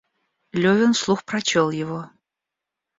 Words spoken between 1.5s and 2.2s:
его.